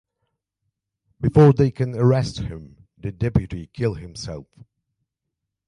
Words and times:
Before 1.19 1.53
they 1.53 1.69
can 1.69 1.93
arrest 1.95 2.39
him, 2.39 2.87
the 2.97 3.11
deputy 3.11 3.67
kills 3.67 3.99
himself. 3.99 4.47